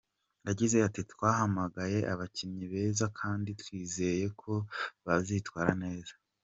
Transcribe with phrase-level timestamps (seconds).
[0.47, 4.51] Yagize ati “Twahamagaye abakinnyi beza kandi twizeye ko
[5.05, 6.13] bazitwara neza.